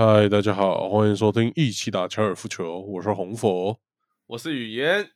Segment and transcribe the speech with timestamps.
[0.00, 3.80] 嗨，大家好，欢迎收听一起打高尔夫球，我是红佛。
[4.28, 5.10] 我是语言。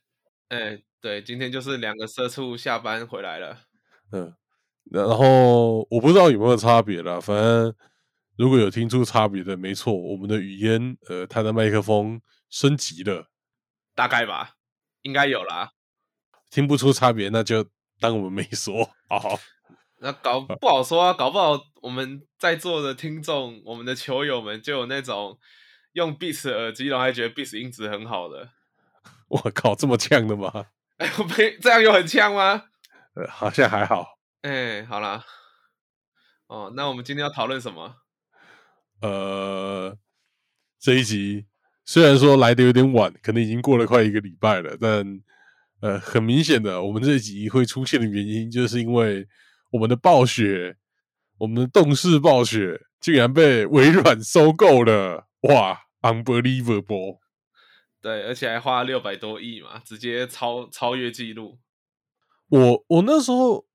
[0.49, 3.59] 哎，对，今天就是两个社畜下班回来了。
[4.11, 4.35] 嗯，
[4.91, 7.73] 然后我不知道有没有差别啦，反正
[8.35, 13.29] 如果有听出差别的，没错，我们的语言，呃，它的麦克风升级了，
[13.95, 14.55] 大概吧，
[15.03, 15.71] 应该有啦。
[16.49, 17.65] 听不出差别，那就
[18.01, 18.89] 当我们没说。
[19.07, 19.39] 好，
[20.03, 25.39] 那搞不好说啊，搞不好我们在座的听众，我们的球友们就有那种
[25.93, 28.49] 用 Beats 耳机，然后还觉得 Beats 音质很好的。
[29.29, 30.65] 我靠，这么呛的吗？
[30.97, 32.65] 哎，我没这样有很呛吗？
[33.15, 34.19] 呃，好像还好。
[34.41, 35.23] 哎，好啦。
[36.47, 37.95] 哦，那我们今天要讨论什么？
[38.99, 39.97] 呃，
[40.81, 41.45] 这一集
[41.85, 45.21] 虽然说来的有点晚，可能已经过了快一个礼拜了，但
[45.79, 49.25] 呃，很明显的，我们这一集会出现的原因，就是因为
[49.73, 50.77] 我们的暴雪，
[51.39, 55.27] 我们的动视暴雪竟然被微软收购了！
[55.49, 57.17] 哇，unbelievable！
[57.99, 61.57] 对，而且还花六百多亿嘛，直接超超越纪录。
[62.49, 63.65] 我我那时候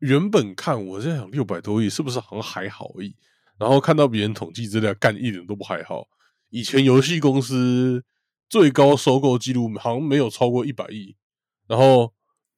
[0.00, 3.16] 原本看，我在想六百多亿是不是好像还好而已，
[3.58, 6.06] 然后看到别人统计资料，干一点都不还好。
[6.50, 8.04] 以前游戏公司
[8.48, 11.16] 最高收购记录好像没有超过一百亿，
[11.66, 12.12] 然后，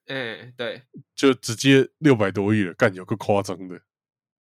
[0.07, 0.83] 哎，对，
[1.15, 3.81] 就直接六百多亿了，干有个夸张的。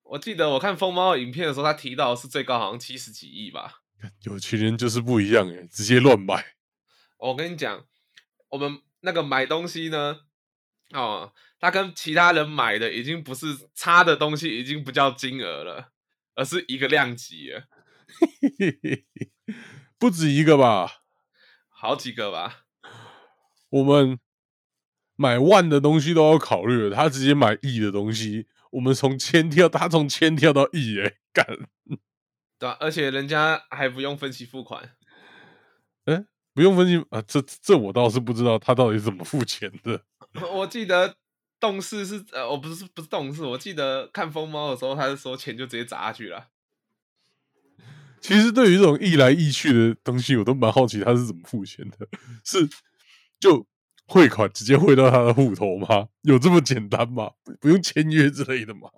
[0.04, 3.82] 我记得我看疯猫影片的时候，他提到是最高好像七十几亿吧。
[4.24, 6.56] 有钱人就是不一样哎，直接乱买。
[7.18, 7.86] 我跟你讲，
[8.50, 10.22] 我们那个买东西呢，
[10.94, 13.46] 哦，他跟其他人买的已经不是
[13.76, 15.92] 差的东西，已经不叫金额了，
[16.34, 17.68] 而是一个量级了。
[20.00, 21.04] 不止一个吧，
[21.70, 22.66] 好几个吧。
[23.70, 24.20] 我们
[25.22, 31.46] 买万的东西都要考虑了，他直接买亿的东西，我们从千跳，他从千跳到亿，哎，干，
[32.58, 34.96] 对而且人家还不用分期付款。
[36.06, 36.28] 嗯。
[36.54, 40.04] 不用分期啊，这这我倒是不知道他到底是怎么付钱的。
[40.52, 41.16] 我记得
[41.62, 46.50] 动视是呃，我不是不是动视，我记得看疯猫的时候，他是说钱就直接砸下去了。
[48.20, 52.06] 其实对于这种易来易去的东西，我都蛮好奇他是怎么付钱的。
[52.44, 52.68] 是
[53.40, 53.66] 就
[54.12, 56.08] 汇款直接汇到他的户头吗？
[56.28, 57.32] 有这么简单吗？
[57.62, 58.90] 不用签约之类的吗？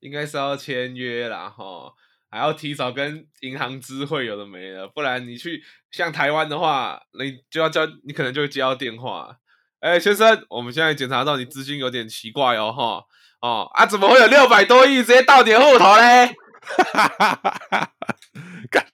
[0.00, 1.94] 应该是要签约啦，哈。
[2.30, 9.36] 还要提早跟银行知会，有的没的，不然你去像台湾的话，你就要叫你可能就会接到电话，
[9.80, 13.04] 哎，先生，我们现在检查到你资金有点奇怪哦，哈，
[13.46, 16.34] 哦啊，怎么会有六百多亿直接到你户头嘞？
[18.70, 18.86] 干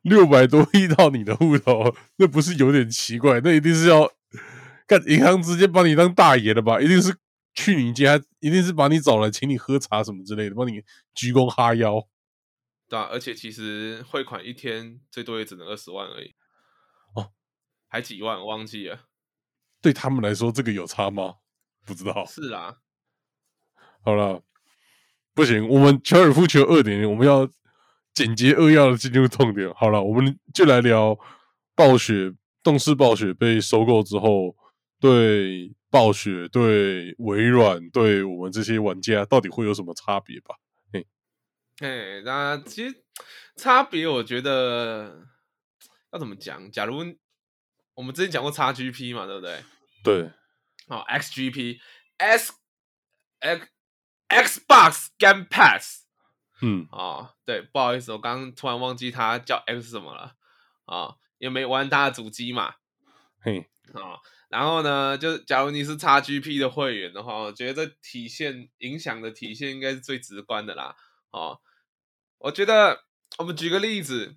[0.00, 3.40] 六百多亿到你的户头，那不是有点奇怪？
[3.44, 4.10] 那一定是要
[4.88, 6.80] 干银行直接把你当大爷了吧？
[6.80, 7.14] 一定是
[7.54, 10.82] 去你家，一定是把你找来请你喝茶什么之类的，帮你
[11.14, 12.08] 鞠躬哈腰。
[12.88, 16.34] 对啊，而且其实汇款一天最多也只能二十万而已，
[17.14, 17.30] 哦，
[17.86, 19.00] 还几万忘记了。
[19.82, 21.34] 对他们来说，这个有差吗？
[21.84, 22.24] 不知道。
[22.24, 22.78] 是啊。
[24.02, 24.42] 好了，
[25.34, 27.46] 不行，我们高尔夫球二点零，我们要
[28.14, 29.70] 简洁扼要的进入痛点。
[29.74, 31.18] 好了，我们就来聊
[31.74, 32.32] 暴雪，
[32.62, 34.56] 动视暴雪被收购之后，
[35.00, 40.56] 对暴雪、对微软、对我们这些玩家，到底会有什么差别吧？
[41.80, 43.04] 哎，那其实
[43.54, 45.28] 差别，我觉得
[46.12, 46.68] 要怎么讲？
[46.72, 46.96] 假如
[47.94, 49.62] 我们之前讲过 XGP 嘛，对不对？
[50.02, 50.30] 对。
[50.88, 52.52] 哦，XGP，S
[53.38, 53.68] X
[54.28, 56.06] Xbox Game Pass。
[56.60, 56.88] 嗯。
[56.90, 60.34] 啊，对，不好意思，我刚刚突然忘记它叫 X 什么了
[60.86, 62.74] 啊，也没玩它的主机嘛。
[63.40, 63.68] 嘿。
[63.94, 70.96] 啊，然后呢，就假如你是 XGP 的会员的话，我觉得这体现影响的体现应该是最直观的啦。
[71.30, 71.60] 哦。
[72.38, 73.04] 我觉得
[73.38, 74.36] 我们举个例子，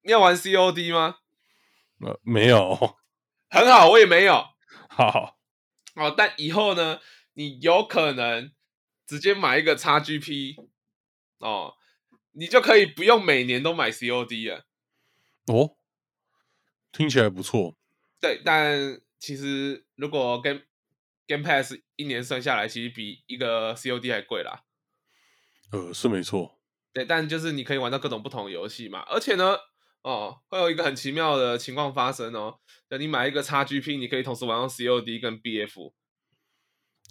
[0.00, 1.16] 你要玩 COD 吗？
[2.00, 2.96] 呃，没有，
[3.50, 4.46] 很好，我也没有。
[4.88, 5.36] 好，
[5.94, 7.00] 哦，但以后呢，
[7.34, 8.50] 你有可能
[9.06, 10.54] 直接买一个 XGP，
[11.40, 11.74] 哦，
[12.32, 14.64] 你就可以不用每年都买 COD 了。
[15.48, 15.76] 哦，
[16.90, 17.76] 听起来不错。
[18.18, 20.62] 对，但其实如果跟
[21.26, 24.62] Game Pass 一年算下来，其实比一个 COD 还贵啦。
[25.72, 26.58] 呃，是没错。
[26.92, 29.56] 对，但就是你可以玩到各种不同的游戏嘛，而且呢，
[30.02, 35.92] 哦，会有一个很奇妙的情况发生哦，就你买一个 XGP，你可以同时玩到 COD 跟 BF，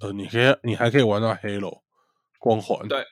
[0.02, 1.84] 呃，你可以，你还可以玩到 Halo
[2.40, 3.06] 光环，对，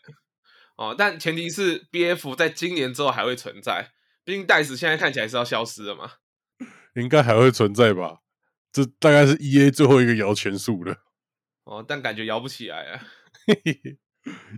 [0.76, 3.92] 哦，但前提是 BF 在今年之后还会存在，
[4.24, 6.14] 毕竟戴斯现在看起来是要消失了嘛，
[6.96, 8.22] 应该还会存在吧？
[8.76, 10.98] 这大概是 EA 最后一个摇钱树了，
[11.64, 13.00] 哦，但感觉摇不起来啊。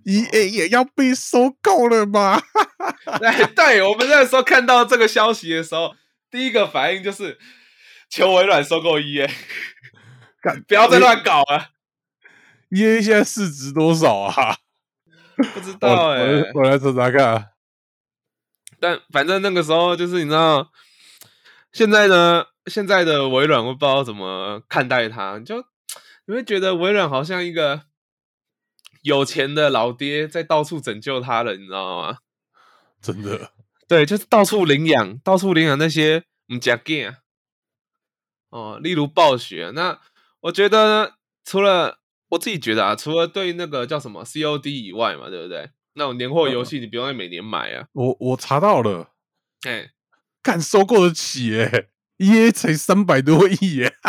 [0.05, 2.41] E A 也要被收购了吗？
[3.19, 5.93] 对，对我们那时候看到这个消息的时候，
[6.31, 7.37] 第一个反应就是
[8.09, 9.29] 求微软收购 E A，
[10.67, 11.71] 不要再乱搞了。
[12.69, 14.57] E A 现在市值多少啊？
[15.53, 17.49] 不知道哎，我来查查看。
[18.79, 20.71] 但反正那个时候就是你知道，
[21.73, 25.65] 现在呢，现在的微软我不知道怎么看待它，就
[26.25, 27.83] 你会觉得微软好像一个
[29.01, 32.17] 有钱的老爹在到处拯救他人，你知道吗？
[33.01, 33.51] 真的，
[33.87, 37.15] 对，就是到处领养，到处领养那些唔加 game
[38.49, 39.71] 哦，例如暴雪。
[39.73, 39.99] 那
[40.41, 41.15] 我觉得
[41.45, 41.99] 除了
[42.29, 45.69] 我自己觉得啊，除了对那个叫什么 COD 以外嘛，对不对？
[45.93, 47.87] 那种年货游戏，你不用每年买啊。
[47.93, 49.11] 我我查到了，
[49.61, 49.91] 哎，
[50.43, 51.85] 敢收购得起哎，E
[52.19, 53.95] A 才三百多亿耶。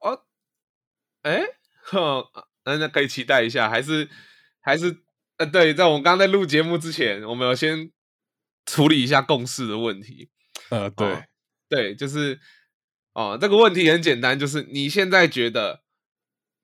[0.00, 0.22] 哦，
[1.22, 1.42] 哎，
[1.84, 2.30] 呵，
[2.64, 4.08] 那那可以期待一下，还是
[4.60, 4.98] 还是
[5.36, 7.90] 呃，对，在我们刚刚在录节目之前，我们要先
[8.66, 10.30] 处理一下共识的问题。
[10.70, 11.24] 呃，对
[11.68, 12.40] 对，就是
[13.12, 15.82] 哦，这个问题很简单，就是你现在觉得。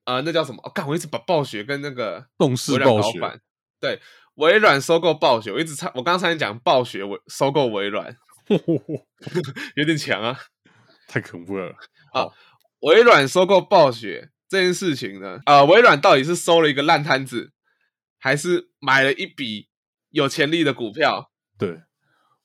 [0.05, 0.61] 呃，那叫什么？
[0.63, 0.87] 哦，干！
[0.87, 3.19] 我一直把暴雪跟那个动视暴雪，
[3.79, 3.99] 对，
[4.35, 8.15] 微软收购暴雪，我一直差，我刚才讲暴雪微收购微软，
[9.75, 10.39] 有点强啊，
[11.07, 11.75] 太恐怖了。
[12.13, 12.27] 啊，
[12.81, 17.51] 微软收购暴雪这件事情呢，呃，微软到底是收了一个烂摊子，
[18.19, 19.69] 还是买了一笔
[20.09, 21.31] 有潜力的股票？
[21.57, 21.81] 对，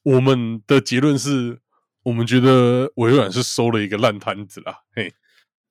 [0.02, 1.60] 我们的结论是，
[2.04, 4.82] 我们觉得微软是收了一个烂摊子啦。
[4.94, 5.12] 嘿，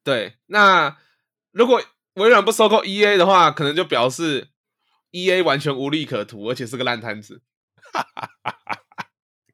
[0.03, 0.97] 对，那。
[1.51, 1.81] 如果
[2.13, 4.49] 微软不收购 E A 的话，可能就表示
[5.09, 7.41] E A 完全无利可图，而且是个烂摊子。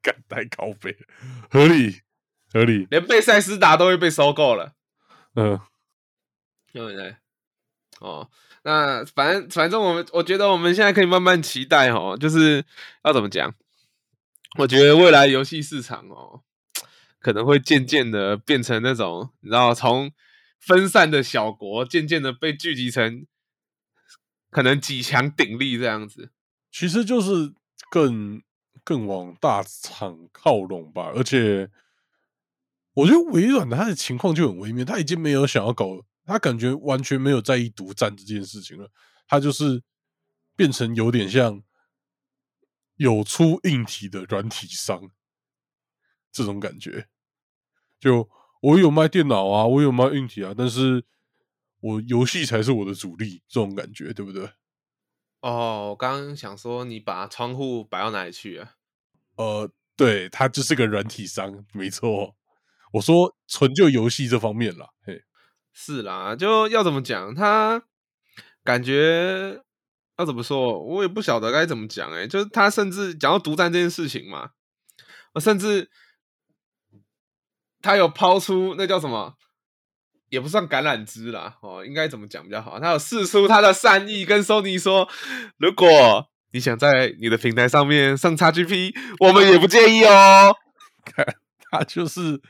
[0.06, 0.96] 干太高飞，
[1.50, 2.02] 合理
[2.52, 4.74] 合理，连贝塞斯达都会被收购了。
[5.34, 5.60] 嗯，
[6.72, 7.16] 对不对？
[7.98, 8.30] 哦，
[8.62, 12.64] 那反正反正我们我觉得我们现在可以慢慢期待哦，就是
[13.02, 13.52] 要怎么讲？
[14.58, 16.42] 我觉得未来游戏市场哦，
[17.18, 20.12] 可能会渐渐的变成那种，你知道从。
[20.58, 23.24] 分散的小国渐渐的被聚集成，
[24.50, 26.32] 可能几强鼎立这样子，
[26.72, 27.52] 其实就是
[27.88, 28.42] 更
[28.86, 31.10] 更往大厂靠拢吧。
[31.16, 31.68] 而且，
[32.94, 38.88] 我觉得微软它的情况就很微妙，他已经没有想要搞，他感觉完全没有在意独占这件事情了。
[39.26, 39.82] 他就是
[40.54, 41.60] 变成有点像
[42.94, 45.10] 有出硬体的软体商
[46.30, 47.08] 这种感觉，
[47.98, 48.30] 就。
[48.62, 51.04] 我有卖电脑啊，我有卖硬体啊，但是
[51.78, 54.50] 我游戏才是我的主力，这种感觉对不对？
[55.42, 58.75] 哦，我刚刚想说，你把窗户摆到哪里去啊？
[59.36, 62.34] 呃，对，他就是个软体商，没错。
[62.92, 65.22] 我说纯就游戏这方面啦，嘿，
[65.72, 67.34] 是啦，就要怎么讲？
[67.34, 67.82] 他
[68.64, 69.62] 感觉
[70.18, 70.82] 要怎么说？
[70.82, 72.10] 我也不晓得该怎么讲。
[72.12, 74.50] 哎，就是他甚至讲到独占这件事情嘛，
[75.40, 75.90] 甚至。
[77.82, 79.36] 他有抛出那叫什么，
[80.28, 82.80] 也不算橄榄枝啦，哦，应该怎么讲比较好？
[82.80, 85.08] 他有试出他的善意，跟 Sony 说，
[85.56, 90.56] 如果你想在你的平台上面上 XGP，我们也不介意哦。
[91.04, 91.36] 看
[91.70, 92.40] 他就是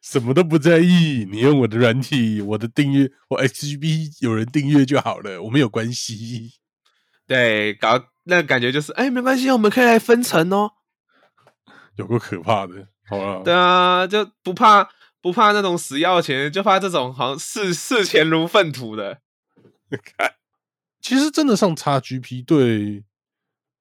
[0.00, 6.52] 什么都不在意，你用我的软体，我的订阅，我 XGP 有人订阅就好了，我们有关系。
[7.26, 10.70] 对，搞那感觉就是，哎，没关系，我们可以来分成哦。
[11.96, 12.86] 有个可怕的。
[13.08, 14.88] 好了，对啊，就不怕
[15.20, 19.18] 不怕那种死要钱，就怕这种好像视视钱如粪土的。
[20.16, 20.34] 看，
[21.00, 23.04] 其实真的上 XGP 对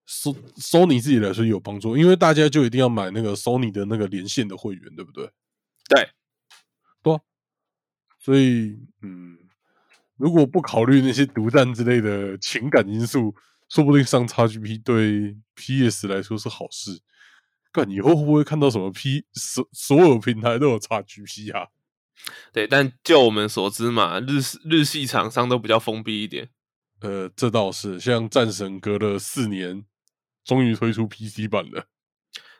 [0.08, 5.30] Sony 自己来说有帮助，因为大家就一定要买那个 Sony 的那个连线的会员，对不对？
[5.90, 6.10] 对，
[7.02, 7.22] 多。
[8.20, 9.38] 所以，嗯，
[10.18, 13.36] 如果不考虑那些独占之类的情感因素，
[13.70, 17.02] 说不定上 XGP 对 PS 来说是好事。
[17.74, 21.68] 看以后会不会看到什么 P 所所有平台都有 XGP 啊？
[22.54, 26.50] 对，但就我们所知嘛，日日系厂商都比较封闭一点。
[27.02, 29.84] 呃，这倒是，像战神隔了四年，
[30.46, 31.88] 终于推出 PC 版了。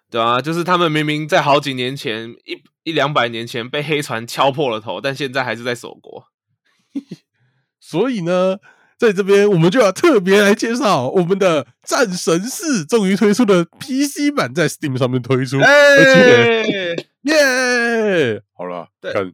[0.10, 6.28] 对啊，就是他们明明在好几年前一一两百年前被黑船敲破了头，但现在还是在守国。
[7.80, 8.58] 所以呢？
[8.98, 19.34] 在这边，我们就要特别来介绍我们的《战神四》终于推出的 PC 版，在 Steam 上面推出，而且耶，好了，看，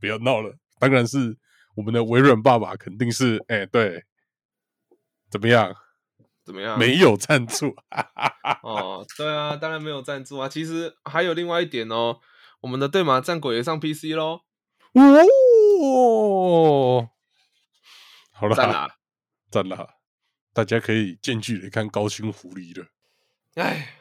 [0.00, 1.36] 不要闹了，当然是
[1.76, 4.02] 我们的微软爸爸，肯定是，哎，对，
[5.30, 5.72] 怎么样？
[6.44, 6.78] 怎么样？
[6.78, 7.74] 没有赞助？
[8.62, 10.48] 哦，对啊，当然没有赞助啊。
[10.48, 12.20] 其实还有另外一点哦，
[12.60, 14.40] 我们的对马战鬼也上 PC 喽。
[15.82, 17.08] 哦。
[18.32, 18.96] 好了，赞啦！
[19.50, 19.94] 赞啦！
[20.52, 22.86] 大家可以近距离看高清狐狸了。
[23.54, 23.94] 哎，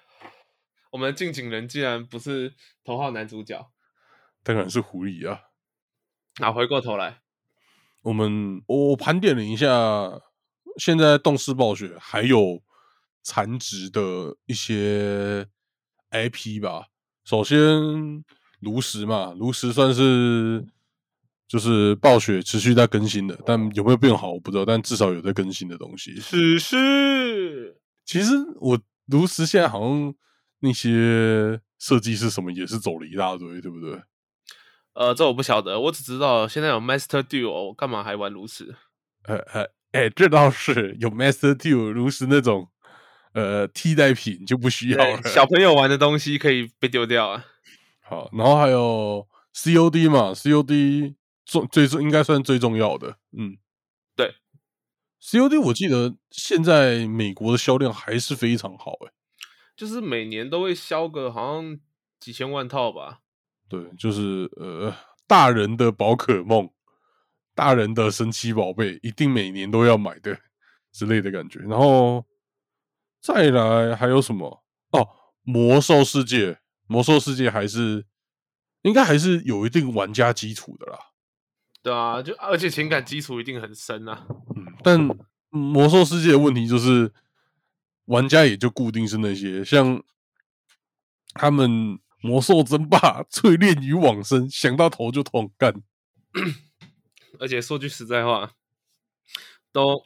[0.91, 3.71] 我们的近景人既然不是头号男主角。
[4.43, 5.43] 当然是狐狸啊！
[6.41, 7.21] 啊，回过头来，
[8.01, 9.69] 我们我盘点了一下，
[10.77, 12.61] 现在动视暴雪还有
[13.21, 15.47] 残值的一些
[16.11, 16.87] IP 吧。
[17.25, 17.57] 首先，
[18.59, 20.65] 炉石嘛，炉石算是
[21.47, 26.15] 就是暴雪持续在更新的，但有没有变好我不知道，但至少有在更新的东西。
[26.19, 30.13] 是是，其实我炉石现在好像
[30.59, 34.01] 那些设计师什么也是走了一大堆，对不对？
[34.93, 38.75] 呃，这我不晓得，我只知道现在有 Master Duel，我干嘛还玩炉石？
[39.23, 42.67] 呃呃，哎，这倒是有 Master Duel 炉石那种
[43.33, 45.23] 呃替代品就不需要了。
[45.23, 47.45] 小朋友玩的东西可以被丢掉啊。
[48.01, 53.17] 好，然后还有 COD 嘛，COD 重最重应该算最重要的。
[53.37, 53.57] 嗯，
[54.15, 54.35] 对
[55.21, 59.11] ，COD 我记得现在美国的销量还是非常好，哎，
[59.75, 61.79] 就是每年都会销个好像
[62.19, 63.19] 几千万套吧。
[63.69, 64.93] 对，就是呃，
[65.25, 66.69] 大人的宝可梦，
[67.55, 70.37] 大人的神奇宝贝，一定每年都要买的
[70.91, 71.59] 之类的感觉。
[71.59, 72.25] 然后
[73.21, 74.63] 再来还有什么？
[74.91, 75.07] 哦，
[75.43, 78.05] 魔兽世界，魔兽世界还是
[78.81, 80.99] 应该还是有一定玩家基础的啦。
[81.81, 84.27] 对啊，就而且情感基础一定很深啊。
[84.55, 84.99] 嗯，但
[85.49, 87.11] 魔兽世界的问题就是
[88.05, 90.03] 玩家也就固定是那些像
[91.33, 91.99] 他们。
[92.25, 95.73] 魔兽争霸，淬炼与往生，想到头就痛干。
[97.39, 98.51] 而且说句实在话，
[99.71, 100.03] 都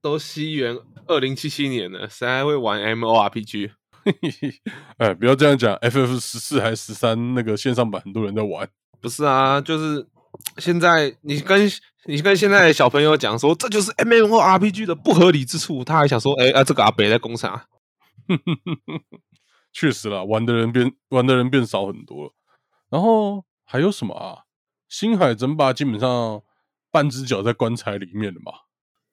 [0.00, 3.70] 都西元二零七七年了，谁还会玩 MORPG？
[4.98, 8.68] 哎，不要这样讲，FF 十四还是十三那个线上版，很多人在玩。
[9.00, 10.06] 不是啊，就是
[10.58, 11.70] 现在你跟
[12.06, 17.66] 你跟现在的小朋友讲说，这就是 MORPG 的不合理之处，他还想说，哎啊，这个阿北在攻啥？
[19.72, 22.32] 确实啦，玩的人变玩的人变少很多了。
[22.90, 24.44] 然后还有什么啊？
[24.88, 26.42] 星海争霸基本上
[26.94, 28.52] 半只脚在棺材里面了嘛。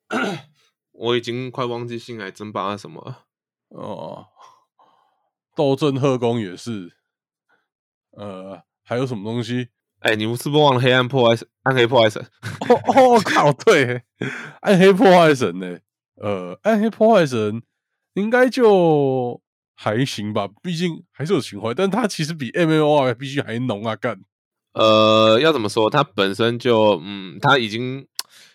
[0.94, 3.26] 我已经快忘记星海争霸什么了。
[3.70, 4.28] 哦，
[5.56, 6.92] 斗阵特工也是。
[8.12, 9.70] 呃，还有什么东西？
[10.02, 11.48] 哎，你们是不是忘了黑暗破坏神？
[11.64, 12.22] 暗黑破坏神？
[12.70, 14.04] 哦，哦靠，对，
[14.62, 15.80] 暗黑破坏神呢？
[16.18, 17.64] 呃，暗黑破坏神
[18.14, 19.42] 应该就。
[19.74, 23.96] 还行吧，毕竟还是有情怀，但它其实比 M O R 必须还浓啊！
[23.96, 24.22] 干，
[24.74, 25.90] 呃，要怎么说？
[25.90, 28.08] 它本身就，嗯，它已经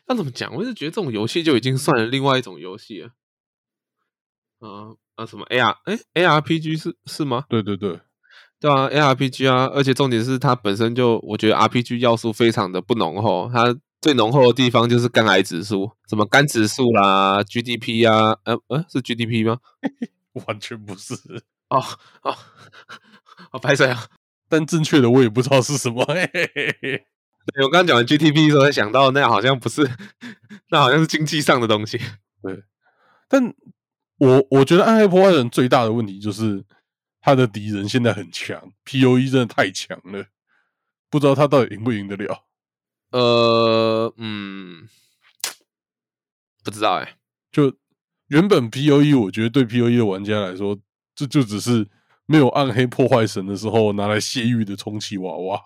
[0.08, 0.54] 要怎么讲？
[0.54, 3.10] 我是觉得这种游戏就已经算了另外一种游戏了。
[4.60, 5.76] 啊啊，什么 A R？
[5.84, 7.44] 哎，A R P G 是是吗？
[7.48, 8.00] 对对对，
[8.60, 13.50] 对啊，A R P G 啊，而且重点是它本身就，我觉得 R P G 要素非常的不浓厚。
[13.52, 19.58] 它最浓厚的地方就是肝癌指数，什么肝指数啦，G D P 啊，呃呃，是 G D P 吗？
[20.46, 21.14] 完全不是
[21.70, 21.82] 哦
[22.22, 22.36] 哦，
[23.50, 24.06] 好拍摄啊！
[24.48, 26.04] 但正确的我也不知道是什么。
[27.54, 29.88] 对我刚刚讲完 GTP 的时候，才想到那好像不是，
[30.70, 31.98] 那好像是经济上的东西。
[32.42, 32.64] 对，
[33.28, 33.54] 但
[34.18, 36.64] 我我觉得暗黑破坏人最大的问题就是
[37.20, 40.26] 他的敌人现在很强，POE 真的太强了，
[41.08, 42.44] 不知道他到底赢不赢得了。
[43.12, 44.88] 呃，嗯，
[46.64, 47.16] 不知道哎，
[47.52, 47.74] 就。
[48.28, 50.76] 原本 P O E，我觉得对 P O E 的玩家来说，
[51.14, 51.86] 这就只是
[52.26, 55.62] 没有暗黑破坏神的时候拿来泄欲的充气娃娃。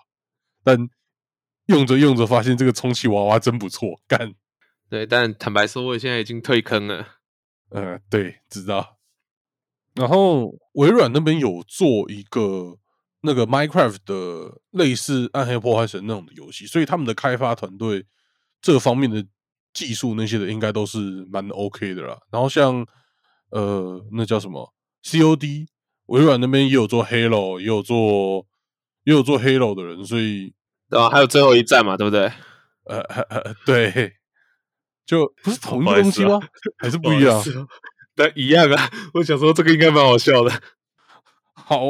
[0.63, 0.89] 但
[1.65, 4.33] 用着用着，发现这个充气娃娃真不错，干。
[4.89, 7.07] 对，但坦白说，我现在已经退坑了。
[7.69, 8.97] 呃，对，知道。
[9.95, 12.77] 然后微软那边有做一个
[13.21, 18.05] 那个 Minecraft 的类似暗黑破坏神那种的游戏，所以他们的开发团队
[18.61, 19.25] 这方面的。
[19.73, 22.19] 技术那些的应该都是蛮 OK 的啦。
[22.29, 22.85] 然后像
[23.51, 25.65] 呃，那叫什么 COD，
[26.11, 28.45] 微软那边也有做 Halo，也有做
[29.03, 30.53] 也有做 Halo 的人，所以
[30.89, 32.31] 啊，还有最后一站嘛，对不对？
[32.85, 34.13] 呃，对，
[35.05, 36.39] 就不是同一个东西吗？
[36.77, 37.43] 还是不一样？
[38.15, 38.89] 但一样啊。
[39.15, 40.51] 我想说这个应该蛮好笑的。
[41.53, 41.81] 好，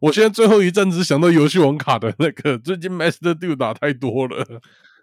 [0.00, 4.44] 我现在最后一站只想到游戏王卡的那个，最近 Master Duel 打太多了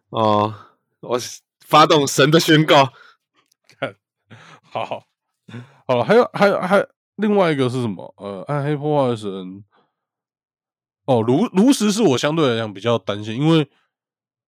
[0.10, 0.54] 哦，
[1.02, 1.20] 我。
[1.66, 2.92] 发动神的宣告，
[3.80, 3.96] 看
[4.62, 5.06] 好
[5.88, 8.14] 好，还有还有还另外一个是什么？
[8.18, 9.64] 呃，暗黑破坏神。
[11.06, 13.70] 哦，炉炉石是我相对来讲比较担心，因为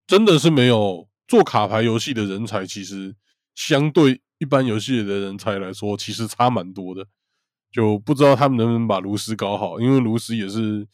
[0.07, 3.17] 真的是没有做卡牌游戏的人才，其实
[3.55, 7.07] 相对一般游戏的人才来说，其实差蛮多的。
[7.71, 10.87] 就不知道他们能不能把炉石搞好，因为炉石也是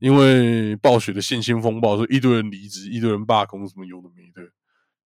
[0.00, 4.52] 因为暴雪的线性风暴，说一堆人离职，一堆人罢工，什么有的没的。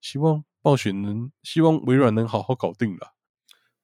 [0.01, 3.13] 希望暴雪能，希望微软能好好搞定了。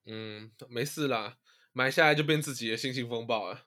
[0.07, 1.35] 嗯，没事啦，
[1.73, 3.67] 买下来就变自己的信心风暴了。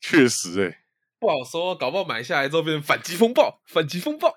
[0.00, 0.78] 确实、欸，
[1.18, 4.32] 不好说，搞不好买下来之后变成反击风暴，反击风暴。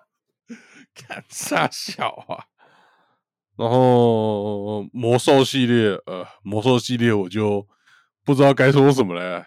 [0.93, 2.45] 看傻小啊。
[3.57, 7.67] 然后魔兽系列，呃，魔兽系列我就
[8.23, 9.45] 不知道该说什么了。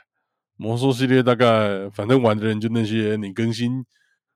[0.56, 3.84] 魔兽系列大概反正玩的人就那些，你更新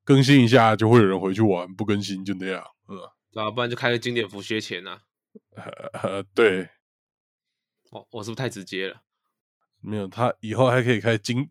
[0.02, 2.96] 更新一下就会有人回去玩，不更新就那样，嗯，
[3.32, 4.98] 那啊，不然就开个经典服削钱呐、
[6.02, 6.68] 呃， 对，
[7.90, 9.02] 哦，我是不是太直接了？
[9.80, 11.48] 没有他以后还可以开经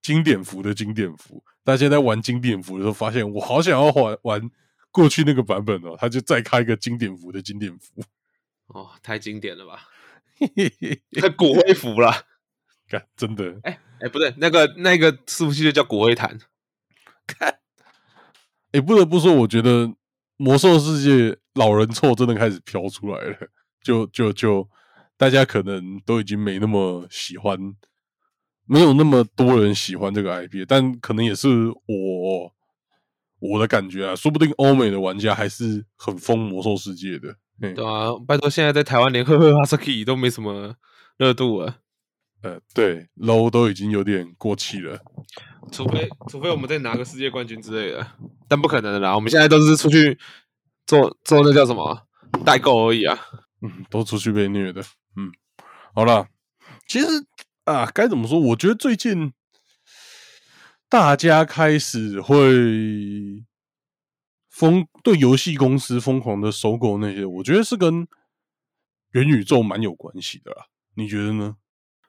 [0.00, 1.42] 经典服的经典服。
[1.64, 4.50] 大家在玩经典服的时候，发现我好想要玩玩
[4.90, 8.02] 过去那个版本哦，他就再开一个经典服的经典服。
[8.68, 9.88] 哦，太经典了吧？
[10.38, 12.24] 嘿嘿嘿，那骨灰服啦。
[12.88, 16.38] 看真的哎哎，不对，那个那个伺服器就叫骨灰坛。
[17.26, 17.58] 看，
[18.72, 19.92] 哎，不得不说，我觉得
[20.36, 23.50] 魔兽世界老人臭真的开始飘出来了，
[23.82, 24.66] 就就就
[25.18, 27.58] 大家可能都已经没那么喜欢，
[28.64, 32.54] 没有那么多人喜欢这个 IP，但可能也是我
[33.40, 37.36] 我的感觉啊，说不定欧美的玩家还是很疯魔兽世界的。
[37.60, 40.76] 嘿对啊，拜托，现在在台湾连赫赫哈萨 k 都没什么
[41.16, 41.78] 热度了，
[42.42, 45.00] 呃，对，low 都已经有点过气了。
[45.72, 48.06] 除非除非我们再拿个世界冠军之类的，
[48.46, 49.14] 但不可能的啦。
[49.16, 50.16] 我们现在都是出去
[50.86, 52.06] 做做那叫什么
[52.44, 53.18] 代购而已啊。
[53.60, 54.80] 嗯，都出去被虐的。
[55.18, 55.32] 嗯，
[55.92, 56.28] 好了，
[56.86, 57.06] 其实
[57.64, 58.38] 啊，该怎么说？
[58.38, 59.32] 我觉得最近
[60.88, 63.44] 大家开始会
[64.48, 68.06] 疯对游戏公司疯狂的收购那些，我觉得是跟
[69.10, 70.66] 元宇宙蛮有关系的啦。
[70.94, 71.56] 你觉得呢？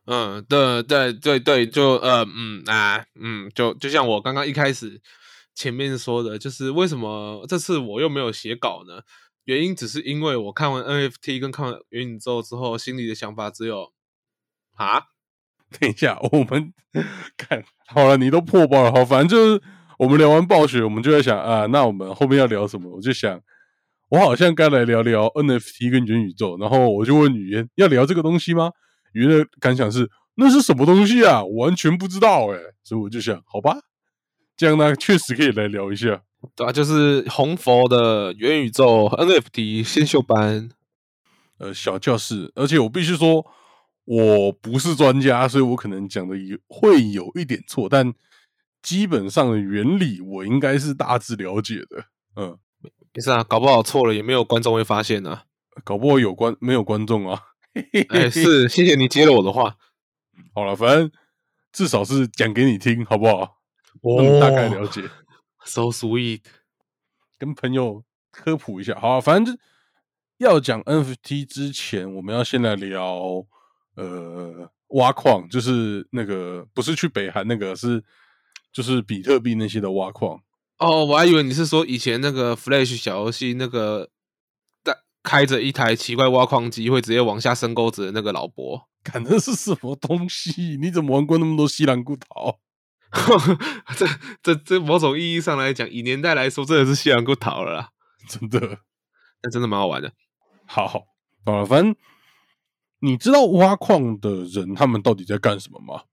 [0.06, 5.02] 嗯，对对对对，就呃嗯啊嗯，就就像我刚刚一开始
[5.56, 9.02] 前面说的，就是为什么这次我又没有写稿呢？
[9.50, 13.92] 原因只是因为我看完 NFT 跟看完元宇宙之后，心里的想法只有
[14.76, 15.02] 啊，
[15.80, 16.72] 等一下，我们
[17.36, 19.60] 看好了，你都破包了，好，反正就是
[19.98, 22.96] 我们聊完暴雪，我们就在想啊，那我们后面要聊什么？
[22.96, 23.42] 我就想，
[24.10, 28.70] 我好像该来聊聊 NFT 跟元宇宙，然后我就问语言要聊这个东西吗？
[29.14, 31.44] 语言的感想是那是什么东西啊？
[31.44, 33.80] 完全不知道哎、所以我就想，好吧，
[34.56, 36.22] 这样呢确实可以来聊一下。
[36.56, 40.70] 对啊，就是红佛的元宇宙 NFT 先修班，
[41.58, 43.46] 呃小教室，而且我必须说，
[44.06, 48.14] 我不是专家，所以我可能讲的也会有一点错，但
[48.82, 52.06] 基本上的原理我应该是大致了解的。
[52.36, 52.58] 嗯，
[53.14, 55.44] 没事啊，搞不好错了也没有观众会发现啊。
[55.84, 57.42] 搞不好有观没有观众啊？
[58.10, 59.76] 哎，是，谢谢你接了我的话。
[60.54, 61.12] 好了，反正
[61.72, 63.58] 至少是讲给你听，好不好？
[64.02, 65.02] 让你大概了解，
[65.70, 66.42] So sweet。
[67.38, 69.00] 跟朋友科普一下。
[69.00, 69.62] 好啊、反正就
[70.40, 73.46] 要讲 NFT 之前，我们要先来聊
[73.96, 78.04] 呃挖矿，就是那个不是去北韩那个，是
[78.74, 80.42] 就是比特币那些的挖矿。
[80.80, 84.10] 哦，我还以为你是说以前那个 Flash 小游戏那个
[84.84, 88.90] 带开着一台奇怪挖矿机会直接往下深沟子的那个老伯。
[89.04, 90.78] 看那是什么东西？
[90.82, 92.60] 你怎么玩过那么多西兰骨头？
[93.98, 94.08] 这
[94.44, 97.90] 这这某种意义上来讲，以年代来说，真的是西洋过逃了啦。
[98.30, 98.60] 真的
[99.42, 100.14] 那真的蛮好玩的。
[100.66, 101.08] 好好
[101.46, 101.96] 了，反正
[103.00, 106.04] 你知道挖矿的人他们到底在干什么吗？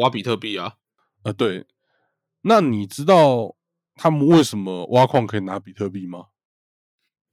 [0.00, 0.76] 挖比特币啊，
[1.22, 1.66] 啊，对，
[2.40, 3.56] 那你知道
[3.94, 6.28] 他们为什么挖矿可以拿比特币吗？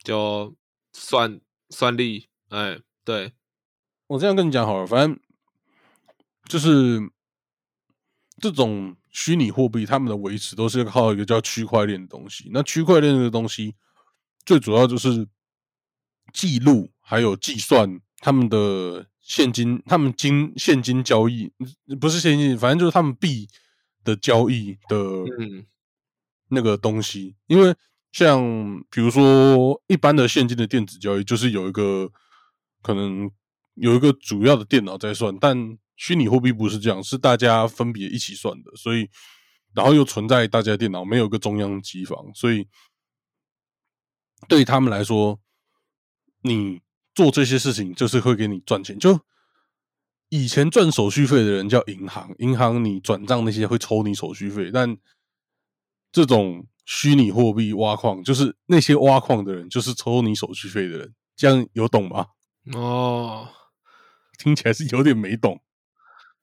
[0.03, 0.55] 就
[0.93, 3.33] 算算力，哎，对，
[4.07, 5.19] 我这样跟你讲好了，反正
[6.43, 6.99] 就是
[8.39, 12.49] 这种虚拟货币，他们的维持都是靠一个叫区块链的东西。
[12.53, 13.75] 那区块链这个东西，
[14.45, 15.27] 最主要就是
[16.31, 21.51] 记录还有计算他们的现金，他们金现金交易
[21.99, 23.47] 不是现金，反正就是他们币
[24.03, 24.97] 的交易的
[25.39, 25.65] 嗯
[26.49, 27.35] 那个东西。
[27.47, 27.75] 因为
[28.11, 28.43] 像
[28.89, 32.11] 比如说一般的现金的电子交易，就是有一个
[32.81, 33.29] 可能
[33.75, 39.09] 有一个主要的电脑在算，但虚拟货币不是这样，是大家分别一起算的，所以
[39.75, 42.65] 然后又存在大家电脑，没有一个中央机房，所以
[44.47, 45.37] 对于他们来说，
[46.43, 46.79] 你
[47.13, 48.97] 做这些事情就是会给你赚钱。
[48.97, 49.19] 就
[50.29, 54.97] 以前赚手续费的人叫银行，银行你转账那些会抽你手续费，但
[56.13, 62.27] 这种虚拟货币挖矿，就是那些挖矿的人就是抽你手续费的人，这样有懂吗？
[62.73, 63.49] 哦，
[64.37, 65.61] 听起来是有点没懂。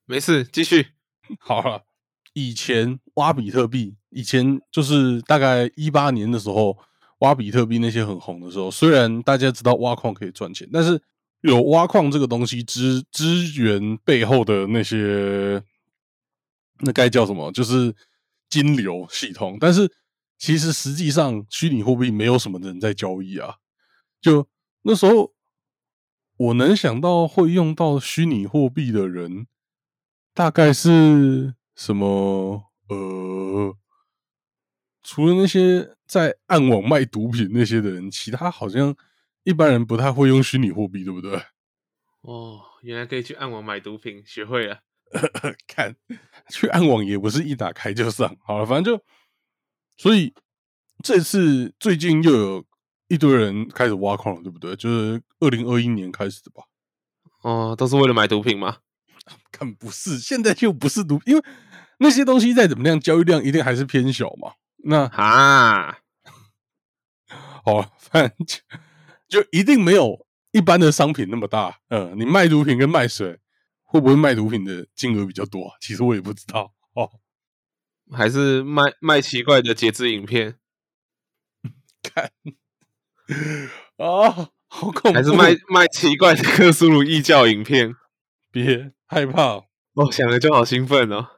[0.07, 0.87] 没事，继续。
[1.41, 1.85] 好了，
[2.33, 6.79] 以前挖比特币，以前就是大概一八年的时候
[7.19, 11.03] 挖比特币那些很红的时候，虽然大家知道挖矿可以赚钱，但是
[11.41, 15.61] 有挖矿这个东西支支援背后的那些，
[16.81, 17.51] 那该叫什么？
[17.51, 17.95] 就是
[18.49, 19.59] 金流系统。
[19.61, 19.91] 但是
[20.39, 23.57] 其实实际上，虚拟货币没有什么人在交易啊。
[24.21, 24.47] 就
[24.83, 25.33] 那时候，
[26.37, 29.47] 我能想到会用到虚拟货币的人，
[30.37, 32.71] 大概是什么？
[32.91, 33.75] 呃，
[35.03, 38.95] 除了那些在暗网卖毒品那些的人，其他好像
[39.45, 41.41] 一般人不太会用虚拟货币，对不对？
[42.21, 44.81] 哦，原来可以去暗网买毒品，学会了。
[45.67, 45.97] 看，
[46.51, 48.37] 去暗网也不是一打开就上。
[48.45, 49.05] 好了，反正就，
[49.97, 50.35] 所以
[51.03, 52.67] 这次最近又有
[53.09, 54.77] 一堆人开始挖矿了，对不对？
[54.77, 56.65] 就是二零二一年开始的吧？
[57.41, 58.77] 哦，都是为了买毒品吗？
[59.57, 61.43] 看不是，现在就不是毒，因为
[61.99, 64.53] 那些东西再怎么样，交易量一定还是偏小嘛。
[64.85, 65.99] 那啊，
[67.65, 71.79] 好，反正就就一定没有一般的商品那么大。
[71.89, 73.41] 嗯，你卖毒品跟卖水，
[73.83, 75.69] 会不会卖毒品的金额比较多？
[75.69, 77.11] 啊其实我也不知道哦。
[78.13, 80.59] 还是卖卖奇怪的节制影片？
[82.05, 82.31] 看
[83.97, 85.13] 啊，好恐怖！
[85.13, 87.95] 还是卖卖奇怪的克苏鲁异教影片？
[88.53, 89.65] 别害怕，
[89.95, 91.29] 我想了就好兴奋哦。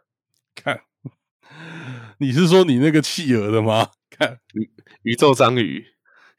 [0.55, 0.81] 看，
[2.19, 3.91] 你是说你那个企鹅的吗？
[4.11, 4.71] 看宇
[5.03, 5.85] 宇宙章鱼，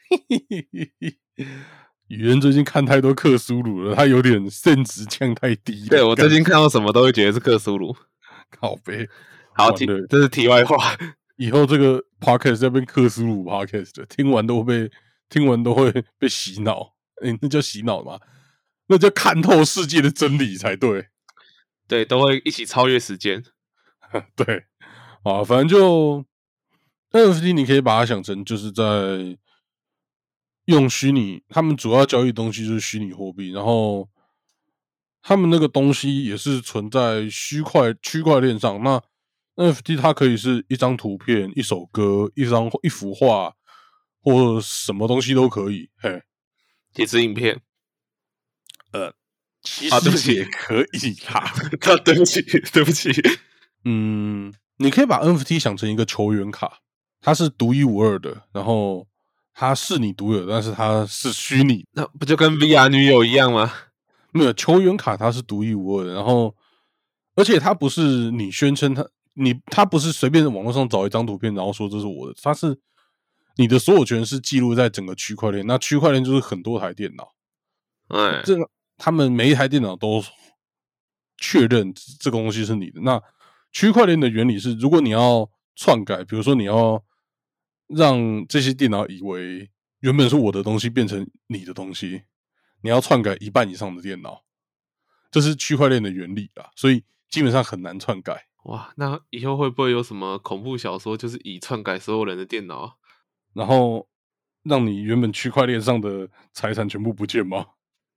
[2.07, 5.85] 语言最近看太多克苏鲁了，他有点甚值降太低。
[5.87, 7.95] 对我最近看到什么都会觉得是克苏鲁。
[8.49, 9.07] 靠背，
[9.53, 10.97] 好，题这是题外话。
[11.35, 14.91] 以后这个 podcast 要变克苏鲁 podcast，听完都会被
[15.29, 16.95] 听完都会被洗脑。
[17.23, 18.19] 哎，那叫洗脑吗？
[18.87, 21.09] 那叫看透世界的真理才对。
[21.89, 23.43] 对，都会一起超越时间。
[24.37, 24.65] 对，
[25.23, 26.23] 啊，反正就
[27.11, 28.83] NFT，你可以把它想成就是在
[30.65, 34.07] 用虚拟，他们主要交易东西就是虚拟货币，然后
[35.23, 38.81] 他们那个东西也是存在区块区块链上。
[38.83, 39.01] 那
[39.55, 43.55] NFT 它可以是一张图片、一首歌、一张一幅画，
[44.21, 45.89] 或什么东西都可以。
[45.97, 46.21] 嘿，
[46.93, 47.59] 几支影片？
[48.91, 49.13] 呃，
[49.63, 51.53] 其实也可以啦。
[52.03, 52.41] 对不起，
[52.71, 53.11] 对不起。
[53.85, 56.79] 嗯，你可以把 NFT 想成一个球员卡，
[57.21, 59.07] 它是独一无二的，然后
[59.53, 61.85] 它是你独有，但是它是虚拟。
[61.93, 63.71] 那不就跟 VR 女友一样吗？
[64.31, 66.55] 没有球员卡，它是独一无二的，然后
[67.35, 69.07] 而且它不是你宣称它。
[69.35, 72.77] 你它不是随便网络上找一张图片，然后说这是我的，它是
[73.55, 75.65] 你的所有权是记录在整个区块链。
[75.65, 77.31] 那区块链就是很多台电脑，
[78.09, 78.69] 哎，这个
[78.99, 80.23] 他们每一台电脑都
[81.37, 83.01] 确认这个东西是你的。
[83.01, 83.19] 那
[83.71, 87.03] 区块链的原理是，如果你要篡改，比如说你要
[87.87, 92.23] 让这些电脑以为原本是我的东西变成你的东西，
[92.81, 94.43] 你要篡改一半以上的电脑，
[95.31, 98.47] 这是区块链的原理啊，所以基本上很难篡改。
[98.65, 102.97] 哇，那以后会不会有什么恐怖小说，就是以篡改所有人的电脑，
[103.53, 104.09] 然后
[104.63, 107.67] 让你原本区块链上的财产全部不见吗？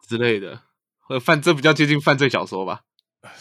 [0.08, 0.60] 之类的，
[1.12, 2.82] 或犯这比较接近犯罪小说吧？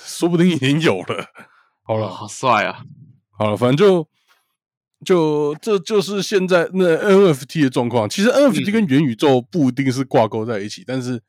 [0.03, 1.25] 说不定已经有了。
[1.83, 2.83] 好了，好帅啊！
[3.31, 4.07] 好了，反正就
[5.03, 8.07] 就这就是现在那 NFT 的状况。
[8.07, 11.21] 其实 NFT 跟元宇宙不一定是挂钩在一起，但是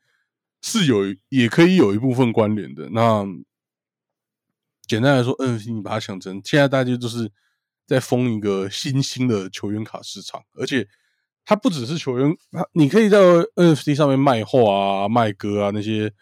[0.61, 2.89] 是有也可以有一部分关联的。
[2.91, 3.25] 那
[4.85, 7.31] 简单来说，NFT 你把它想成，现在大家就是
[7.87, 10.87] 在封一个新兴的球员卡市场，而且
[11.45, 13.17] 它不只是球员，它你可以在
[13.55, 16.13] NFT 上面卖画啊、卖歌啊，那些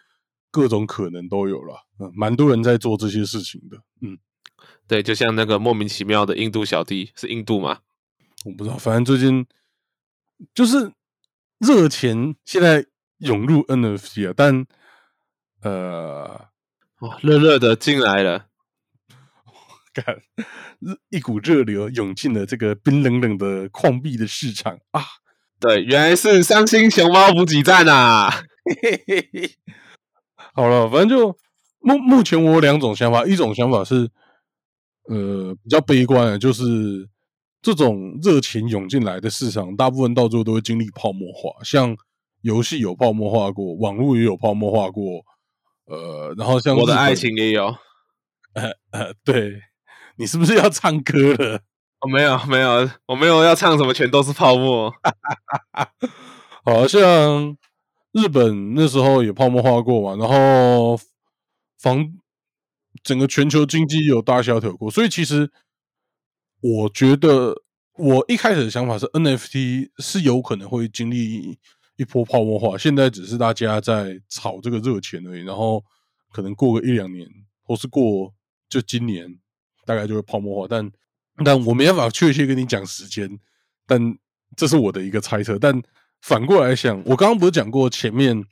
[0.52, 1.88] 各种可能都有了。
[1.98, 3.78] 嗯，蛮多人在做这些事情的。
[4.02, 4.16] 嗯，
[4.86, 7.80] 对，就像那个莫名其妙的印度小弟，是印度吗？
[8.44, 9.44] 我不知道，反正最近
[10.54, 10.92] 就是
[11.58, 12.86] 热钱现在
[13.18, 14.64] 涌入 NFT 啊，但
[15.62, 16.48] 呃，
[17.00, 18.46] 哇，热热的进来了。
[19.94, 20.22] 看，
[21.10, 25.04] 一股热流涌进了这个冰冷冷的矿币的市场啊！
[25.60, 28.42] 对，原来是伤心熊猫补给站啊！
[30.54, 31.36] 好了，反正就
[31.80, 34.10] 目目前我有两种想法，一种想法是，
[35.08, 37.08] 呃，比较悲观的，就是
[37.62, 41.96] 这种热情涌进来的市场，大部分到最后都会经历泡沫化，像
[42.42, 45.22] 游戏有泡沫化过，网络也有泡沫化过，
[45.86, 47.66] 呃，然后像我的爱情也有，
[48.54, 49.60] 呃呃，对。
[50.16, 51.56] 你是不是要唱歌了？
[52.00, 54.92] 哦，没有，没有，我没有要唱什么，全都是泡沫。
[56.64, 57.56] 好像
[58.12, 60.98] 日本那时候也泡沫化过嘛，然后
[61.78, 62.12] 房
[63.02, 65.50] 整个全球经济有大萧条过，所以其实
[66.60, 67.62] 我觉得
[67.94, 71.58] 我一开始的想法是 NFT 是有可能会经历
[71.96, 75.82] 一波泡沫化，现在只是大家在炒这个热钱而已，然后
[76.32, 77.28] 可能过个一两年，
[77.62, 78.32] 或是过
[78.68, 79.38] 就今年，
[79.84, 80.66] 大概就会泡沫化。
[80.68, 80.90] 但
[81.44, 83.38] 但我没办法确切跟你讲时间，
[83.86, 84.18] 但
[84.56, 85.58] 这是我的一个猜测。
[85.58, 85.82] 但
[86.22, 88.46] 反过来想，我刚刚不是讲过前面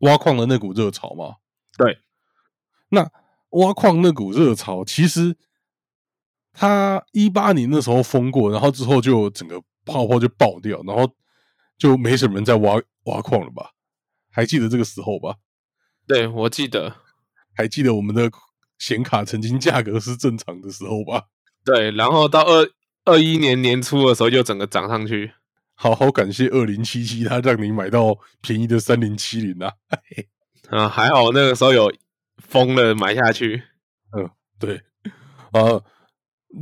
[0.00, 1.36] 挖矿的那股热潮吗？
[1.76, 2.00] 对，
[2.88, 3.08] 那
[3.50, 5.36] 挖矿那股热潮，其实
[6.52, 11.14] 它一八年那时候封过，然后之后就整个泡泡就爆掉，然后
[11.78, 13.70] 就没什么人在挖挖矿了吧？
[14.28, 15.36] 还记得这个时候吧？
[16.08, 16.96] 对，我记得，
[17.54, 18.28] 还记得我们的
[18.78, 21.28] 显卡曾经价格是正常的时候吧？
[21.64, 22.68] 对，然后到二
[23.04, 25.34] 二一年年初的时候，就整个涨上去。
[25.80, 29.72] 好好感谢二零七七，他让你买到便宜的三零七零啊！
[30.70, 31.94] 啊，还好那个时候有
[32.38, 33.62] 疯了买下去。
[34.10, 34.82] 嗯，对，
[35.52, 35.80] 啊，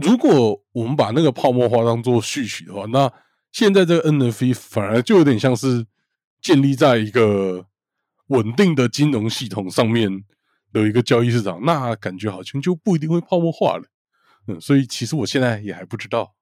[0.03, 3.11] 如果我们把那个泡沫化当做序曲的话，那
[3.53, 5.87] 现在这个 NFT 反而就有点像是
[6.43, 7.65] 建立在一个
[8.27, 10.25] 稳定的金融系统上面
[10.75, 13.89] 的一个交易市场，那感觉好像就不一定会泡沫化了。
[14.47, 16.36] 嗯，所以其实我现在也还不知道。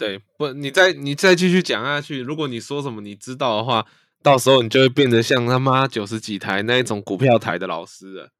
[0.00, 3.84] 对，不，你再你再继续讲下去，如果你说什么你知道的话，
[4.22, 8.30] 到时候你就会变得像他妈九十几台那一种股票台的老师了。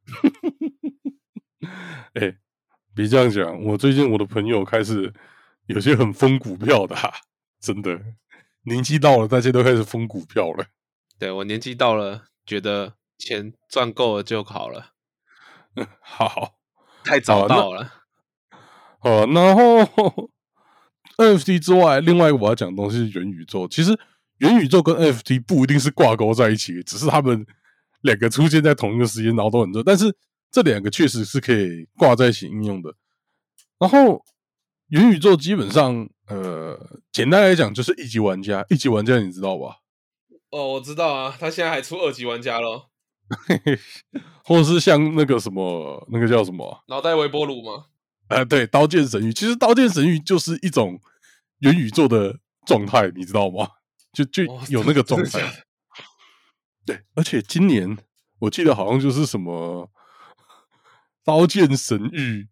[2.17, 2.39] 哎，
[2.95, 5.13] 别这样讲，我最近我的朋友开始
[5.67, 6.97] 有些很疯股票的，
[7.61, 8.01] 真的，
[8.63, 10.65] 年纪到了，大家都开始疯股票了。
[11.19, 14.93] 对我年纪到了，觉得钱赚够了就好了。
[15.77, 16.55] 嗯，好，
[17.05, 17.93] 太早到了。
[19.05, 20.31] 哦，然后。
[21.21, 23.69] NFT 之外，另外一个我要讲的东西是元宇宙。
[23.69, 23.95] 其实
[24.39, 27.47] 元宇宙跟 NFT 不一定是挂钩在一起，只是他们
[28.01, 29.83] 两个出现在同一个时间，然后都很热。
[29.83, 30.15] 但是
[30.51, 32.95] 这两个确实是可以挂在一起应用的。
[33.79, 34.25] 然后
[34.89, 36.79] 元宇宙基本上，呃，
[37.13, 39.77] 简单来讲就是一级玩家，一级玩家你知道吧？
[40.51, 42.89] 哦，我知道啊，他现在还出二级玩家了，
[44.45, 47.85] 或者是像那个什么，那个叫什么脑袋微波炉吗？
[48.29, 50.99] 呃，对，刀剑神域，其实刀剑神域就是一种。
[51.61, 53.69] 元宇宙的状态，你知道吗？
[54.13, 55.41] 就就有那个状态。
[56.85, 57.97] 对，而且今年
[58.41, 59.87] 我记得好像就是什么
[61.25, 62.43] 《刀剑神域》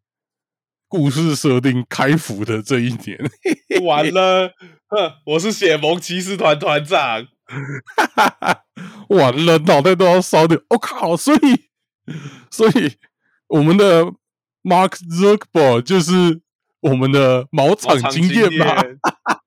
[0.86, 3.18] 故事设定开服的这一年，
[3.82, 4.54] 完了，
[4.86, 7.26] 哼，我是血盟骑士团团长，
[9.10, 10.60] 完了，脑袋都要烧掉。
[10.70, 11.16] 我靠！
[11.16, 11.70] 所以，
[12.50, 12.96] 所以
[13.48, 14.04] 我们的
[14.62, 16.42] Mark Zuckerberg 就是。
[16.80, 18.82] 我们的毛场经验吧，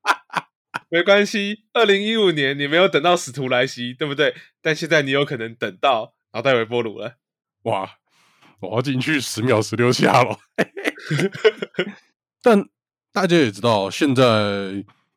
[0.89, 1.65] 没关系。
[1.73, 4.35] 二零一五年你没有等到使徒来袭，对不对？
[4.61, 7.15] 但现在你有可能等到脑袋微波炉了。
[7.63, 7.97] 哇！
[8.59, 10.37] 我要进去十秒十六下了。
[12.43, 12.63] 但
[13.11, 14.23] 大家也知道，现在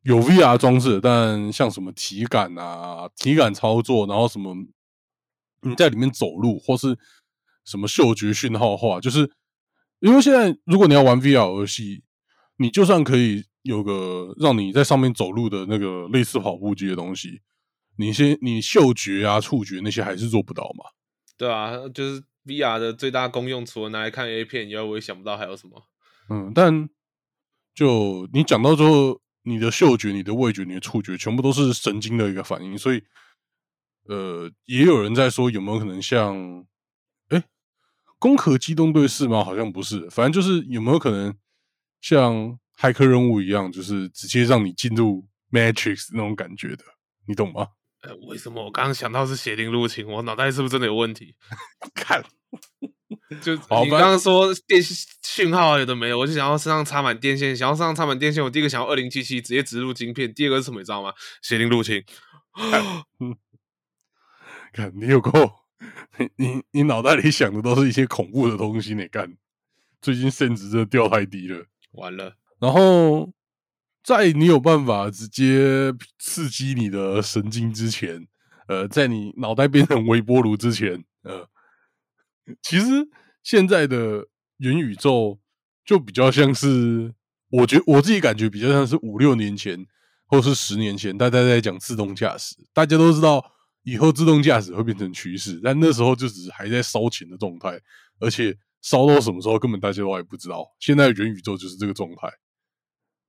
[0.03, 4.55] 有 VR 装置，但像什么体感啊、体感操作，然后什么
[5.61, 6.97] 你在里面走路，或是
[7.67, 9.31] 什么嗅觉讯号化，就是
[10.01, 12.03] 因为现在如果你要玩 VR 游戏。
[12.57, 17.41] 你就算可以有个让你在上面走路的那个类似跑步机的东西，
[17.97, 20.85] 你先你嗅觉啊、触觉那些还是做不到嘛？
[21.37, 25.83] 对啊，就是 VR 的最大功用，除了拿来看 A 片以外，我也想不到还有什么。
[26.31, 26.89] 嗯，但
[27.75, 33.03] 就你讲到之后，你的嗅觉、你的味觉、你的触觉，全部都是神经的一个反应，所以
[34.07, 36.65] 呃，也有人在说有没有可能像哎，
[38.25, 39.45] 攻壳机动队是吗？
[39.45, 41.37] 好像不是，反正就是有没有可能。
[42.01, 46.83] 像骇客任务一样，就是直接让你进入 Matrix 那种感觉的，
[47.29, 47.67] 你懂吗？
[48.01, 50.07] 呃，为什么我刚刚想到是邪灵入侵？
[50.07, 51.35] 我脑袋是不是真的有问题？
[51.95, 52.25] 看，
[53.45, 61.13] 就你刚刚说电信号有的没有，我就想要身上插满电线，想要身上插满电线，我第一个想要二零七七直接植入晶片，第二个是什么你知道吗？
[61.43, 62.03] 邪灵入侵。
[64.73, 65.31] 看， 你有够，
[66.19, 69.37] 你你你脑袋里想的都是一些恐怖的东西，你干。
[70.01, 71.67] 最近甚值真的掉太低了。
[71.93, 73.33] 完了，然后
[74.03, 78.27] 在你有办法直接刺激你的神经之前，
[78.67, 81.49] 呃，在你脑袋变成微波炉之前，呃，
[82.61, 83.09] 其实
[83.43, 84.27] 现在的
[84.59, 85.39] 元宇宙
[85.85, 87.15] 就比较像是，
[87.49, 89.87] 我觉我自己感觉比较像是五六年前
[90.27, 93.54] 或是十年前，大家在讲自动驾驶，大家都知道
[93.85, 97.81] 以后自动驾驶会变成趋势，但那时候就只是还在烧钱的状态，
[98.19, 98.59] 而且。
[98.85, 100.63] 烧到什么时候，根本大家都还不知道。
[100.79, 102.29] 现在元宇宙就是这个状态，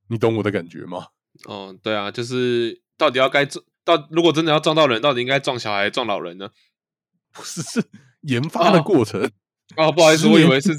[0.10, 1.08] 你懂我的感觉吗？
[1.46, 6.50] 哦，对啊，就是到底要该撞到，如果真的要撞到人，到底应该撞小孩撞老人呢？
[7.32, 7.82] 不是，是
[8.24, 9.32] 研发的过程。
[9.78, 10.72] 哦，不好意思，我以为是，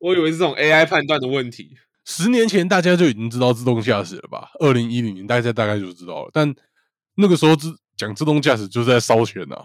[0.00, 1.74] 我以为是这种 AI 判断的问题。
[2.04, 4.50] 十年前大家就已经知道自动驾驶了吧？
[4.60, 6.54] 二零一零年大家大概就知道了，但
[7.14, 9.56] 那个时候自讲自动驾驶就是在烧钱呐、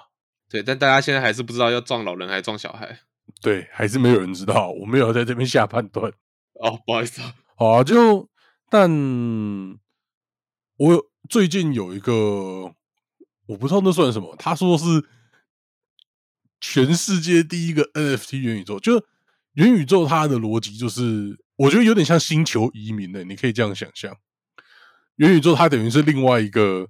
[0.50, 3.00] 对，但大家现在还是不知道要撞老人还是撞小孩。
[3.42, 6.12] 对，还是没有人知道，我没有在这边下判断。
[6.62, 7.36] 哦，不好意思啊。
[7.56, 8.30] 好啊，就
[8.70, 8.90] 但
[10.78, 12.14] 我有最近有一个，
[13.48, 14.86] 我不知道那算什么，他说是
[16.60, 19.06] 全世界第一个 NFT 元宇宙，就
[19.54, 24.16] 元宇宙它的逻辑就是，我觉得有点像星球移民的，你可以这样想象，
[25.16, 26.88] 元宇宙它等于是另外一个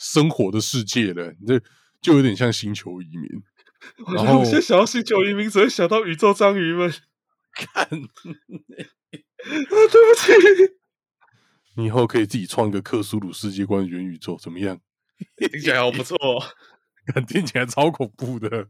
[0.00, 1.60] 生活的世界了，你这
[2.00, 3.28] 就有点像星球移民。
[4.16, 6.90] 然后我现在想到星球移民，只会想到宇宙章鱼们。
[7.52, 10.32] 看， 啊，对不起，
[11.76, 14.80] 你以后可以自己创一个克苏鲁世界观元宇宙，怎么样？
[15.36, 16.42] 听起来好不错、 哦。
[17.06, 18.68] 看听起来超恐怖的，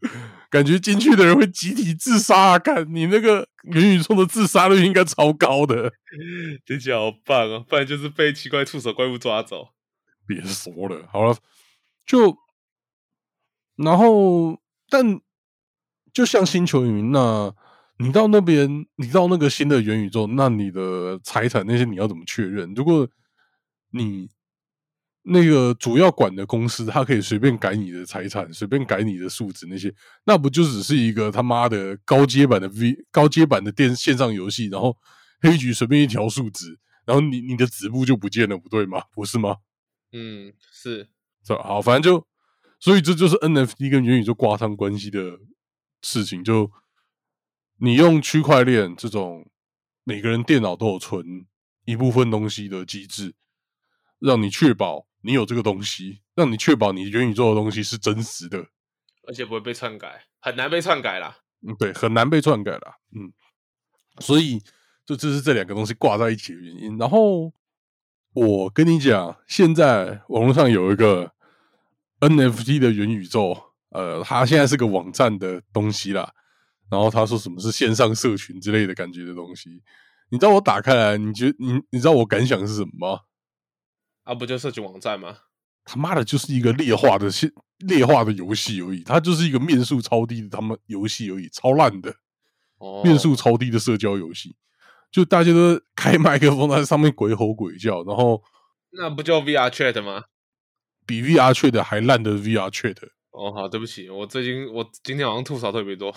[0.49, 2.59] 感觉进去的人会集体自杀啊！
[2.59, 5.93] 看你那个元宇宙的自杀率应该超高的。
[6.65, 9.69] 听起来好棒哦，不然就是被奇怪触手怪物抓走。
[10.31, 11.37] 别说了，好了，
[12.07, 12.37] 就
[13.77, 15.21] 然后但
[16.13, 17.53] 就像星球云，那
[17.99, 22.73] 你到那边，你到那个新的元宇宙，那你的财产那些你要怎么确认？
[22.75, 23.09] 如果
[23.91, 24.31] 你
[25.23, 29.93] 那个主要管的公司，它可以随便改你的财产，随便改你的数值那些，
[30.25, 34.69] 那不就只是一个他妈的高阶版的 V 高阶版的电线上游戏？
[34.69, 34.97] 然后
[35.43, 39.03] 黑局随便一条数值，然后你你的子部就不见了，不对吗？
[39.15, 39.57] 不是吗？
[40.13, 41.09] 嗯，是
[41.45, 41.63] 是吧？
[41.63, 42.27] 好，反正就，
[42.79, 45.39] 所以这就是 NFT 跟元宇宙挂上关系的
[46.03, 46.43] 事情。
[46.43, 46.71] 就
[47.79, 49.51] 你用区块链这种
[50.05, 51.47] 每个人电脑都有存
[51.85, 53.35] 一部分东西的机制，
[54.19, 58.67] 让你确保你有这个东西，让你确保你元宇宙的东西是真实的。
[59.29, 61.39] 而且不会被篡改，很难被篡改啦。
[61.67, 62.97] 嗯，对，很难被篡改啦。
[63.15, 63.33] 嗯，
[64.19, 64.59] 所以
[65.05, 66.99] 就这是这两个东西挂在一起的原因。
[66.99, 67.53] 然后
[68.33, 71.33] 我跟你讲，现在网络上有一个
[72.21, 73.57] NFT 的元宇宙，
[73.91, 76.33] 呃，它现在是个网站的东西啦。
[76.91, 79.81] 然后他说什么是线上社群之类的感觉的东西，
[80.31, 83.21] 你知道我打开来，你觉你你知道我感想是什么吗？
[84.25, 85.37] 啊，不就社群网站吗？
[85.85, 92.13] 他妈的，就是一个劣化的现劣化的游戏而已，它就是一个面数超低的他妈游戏而已，超烂的。
[92.79, 94.57] 哦，面数超低的社交游戏，
[95.11, 98.41] 就大家都开麦克风在上面鬼吼鬼叫，然后
[98.93, 100.25] 那不就 VR Chat 吗？
[101.07, 102.97] 比 VR Chat 还烂的 VR Chat。
[103.31, 106.15] 哦，好，对不起，我最近我今天好像吐槽特别多。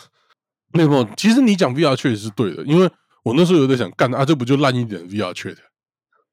[0.74, 2.90] 没有其实你讲 VR Chat 是对的，因为
[3.24, 5.58] 我那时候有在想，干啊，这不就烂一点的 VR Chat？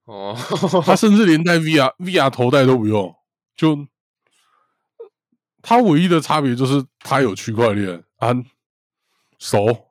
[0.04, 0.36] 哦，
[0.84, 3.14] 他甚至连带 VR VR 头戴都不用，
[3.56, 3.86] 就
[5.62, 8.34] 他唯一的差别就是他有区块链啊，
[9.38, 9.89] 熟。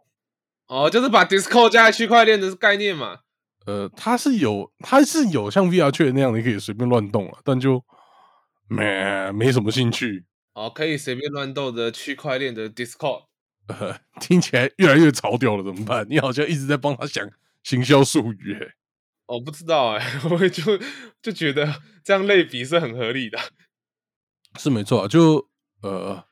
[0.70, 3.20] 哦，就是把 Discord 加在区块链的概念嘛。
[3.66, 7.84] 呃，它是有，它是有像 VR 确那样，你可以随便乱动了，但就
[8.68, 10.26] 没没什么兴趣。
[10.54, 13.26] 哦，可以随便乱动的区块链的 Discord。
[13.68, 16.06] 呃，听起来越来越潮掉了，怎么办？
[16.10, 17.28] 你好像一直在帮他想
[17.64, 18.74] 行销术语、欸，
[19.26, 20.80] 我不知道哎、 我就
[21.22, 23.38] 就觉得这样类比是很合理的。
[24.58, 25.08] 是没错啊。
[25.08, 25.50] 就
[25.82, 26.24] 呃，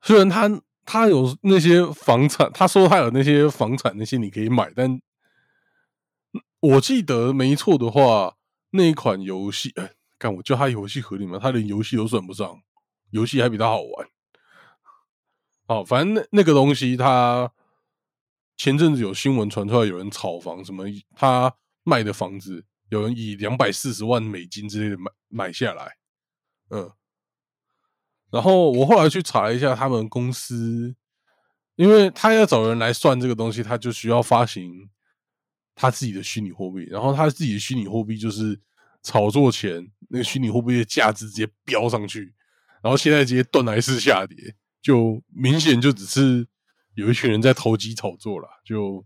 [0.00, 0.48] 虽然他
[0.84, 5.00] 他有那些房产，他说他有那些房产那些你可以买，但
[6.60, 8.36] 我记得没错的话，
[8.70, 11.38] 那一款游戏，哎、看我叫他游戏合理吗？
[11.40, 12.60] 他连游戏都算不上，
[13.10, 14.08] 游戏还比他好玩。
[15.66, 17.52] 好，反正那那个东西，他
[18.56, 25.96] 前阵子有新闻传出来，有人炒房，什么他卖的房子，有人以两百四十万美金之类的买买下来，
[26.70, 26.90] 嗯。
[28.32, 30.96] 然后我后来去查了一下他们公司，
[31.76, 34.88] 因为他要找人来算这个东西，他就需要发行
[35.74, 38.58] 他自己的虚拟货币，然后他自己的虚拟货币就是
[39.02, 42.32] 炒作前那个虚拟货币的价值直接飙上去，
[42.82, 46.48] 然后现在直接断崖式下跌，就明显就只是
[46.94, 48.48] 有一群人在投机炒作啦。
[48.64, 49.04] 就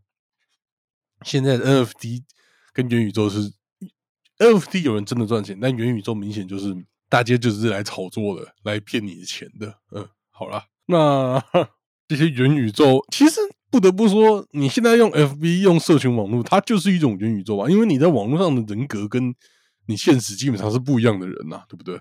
[1.22, 2.22] 现在 NFT
[2.72, 3.52] 跟元宇宙是
[4.38, 6.72] NFT 有人真的赚钱，但元宇宙明显就是
[7.08, 9.78] 大家就是来炒作的，来骗你的钱的。
[9.92, 11.42] 嗯，好啦，那
[12.08, 13.40] 这些元宇宙其实
[13.70, 19.34] 不得不说，你现在用 FB 用社群网络，它就是一种元宇宙啊，因为你在网络上的人格跟
[19.86, 22.00] 你现实基本上是不一样的人呐、对不对？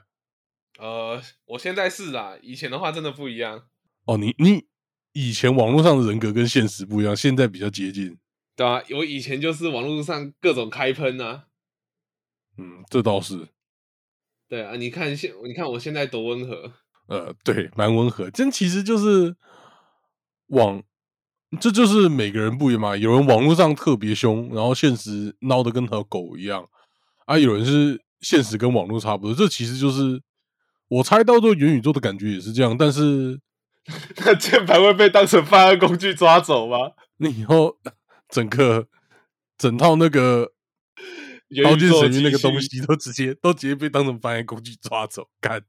[0.77, 3.63] 呃，我现在是啦，以前的话真的不一样。
[4.05, 4.65] 哦，你你
[5.13, 8.17] 以前网络上的人格跟现实不一样，现在比较接近。
[8.55, 11.45] 对啊，我以前就是网络上各种开喷啊。
[12.57, 13.47] 嗯，这倒是，
[14.47, 16.71] 对啊，你看现你看我现在多温和。
[17.07, 18.29] 呃，对，蛮温和。
[18.31, 19.35] 这其实就是
[20.47, 20.81] 网，
[21.59, 22.97] 这就是每个人不一样嘛。
[22.97, 26.67] 有人网络上特别凶，然后现实闹得跟条狗一样
[27.25, 29.35] 啊；有人是现实跟网络差不多。
[29.35, 30.21] 这其实就是
[30.87, 32.75] 我猜到做元宇宙的感觉也是这样。
[32.75, 33.39] 但是
[34.25, 36.77] 那键盘会被当成犯案工具抓走吗？
[37.17, 37.77] 你以后
[38.29, 38.87] 整个
[39.59, 40.53] 整套那个
[41.63, 45.63] 刀剑神域那个东西都直接都直接被当成犯案工具抓走，干！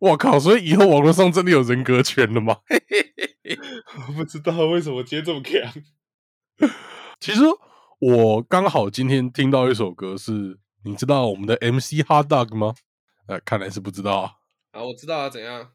[0.00, 0.38] 我靠！
[0.38, 2.58] 所以以后网络上真的有人格权了吗？
[4.08, 5.72] 我 不知道为什么今天这么强。
[7.20, 7.42] 其实
[8.00, 12.74] 我刚好今天听到一首歌是，你知道我们的 MC Hot Dog 吗？
[13.26, 14.32] 呃，看来是不知道啊。
[14.72, 15.70] 啊，我知道啊，怎样？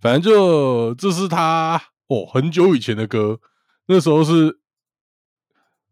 [0.00, 3.40] 反正就这是他哦很久以前的歌，
[3.86, 4.58] 那时候是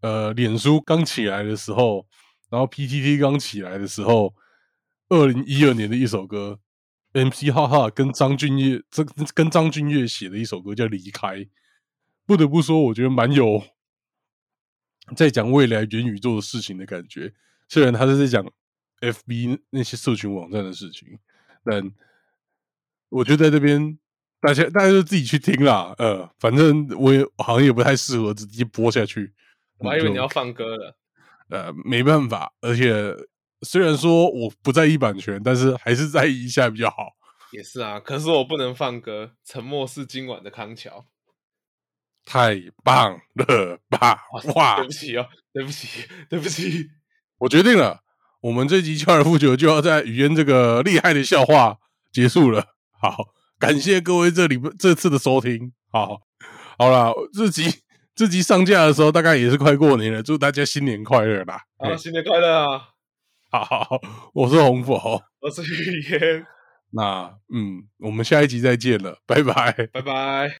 [0.03, 2.07] 呃脸书刚起来的时候，
[2.51, 4.35] 然后 PTT 刚起来的时候，
[5.09, 6.61] 二零一二年的一首歌
[7.13, 9.03] ，MC 哈哈跟张俊业这
[9.35, 11.37] 跟张俊业写的一首歌叫《离开》，
[12.27, 13.63] 不得不说，我觉得蛮有
[15.17, 17.33] 在讲未来元宇宙的事情的感觉。
[17.69, 18.45] 虽然他是在讲
[19.01, 21.19] FB 那些社群网站的事情，
[21.65, 21.93] 但
[23.09, 23.99] 我觉得在这边
[24.41, 25.95] 大家大家就自己去听啦。
[25.99, 29.33] 呃，反正我也好像也不太适合直接播下去。
[29.83, 30.97] 我还以为你要放歌了。
[31.51, 33.15] 呃，没办法，而且
[33.63, 37.09] 虽然说我不在意版权，但是还是在意一下比较好。
[37.53, 41.07] 也是啊，可是我不能放歌，沉默是今晚的康桥。
[42.25, 42.55] 太
[42.85, 44.17] 棒了吧！
[44.55, 46.89] 哇对不，起哦，对不起，对不起。
[47.39, 48.01] 我决定了，
[48.41, 51.79] 我们这集高尔夫球就要在语言这个厉害的笑话
[52.13, 52.65] 结束了。
[52.93, 55.73] 好，感谢各位这里这次的收听。
[55.91, 56.21] 好，
[56.79, 57.82] 好了，这集
[58.15, 61.61] 这集上架的时候，大概也是快过年了，祝大家新年快乐啦！
[61.79, 62.89] 啊，新年快乐啊！
[63.51, 64.01] 好好好，
[64.35, 65.23] 我是红佛。
[65.41, 66.47] 我是玉言，
[66.91, 69.73] 那嗯，我们下一集再见了，拜拜。
[69.93, 70.51] 拜拜。